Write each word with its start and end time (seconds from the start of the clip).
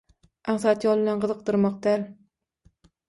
aňsat 0.53 0.87
ýol 0.87 1.03
bilen 1.03 1.21
gyzykdyrmak 1.25 1.77
däl 1.85 2.09